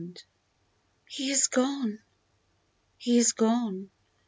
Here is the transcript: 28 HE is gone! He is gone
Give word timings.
28 0.01 0.25
HE 1.09 1.29
is 1.29 1.47
gone! 1.47 1.99
He 2.97 3.17
is 3.19 3.33
gone 3.33 3.91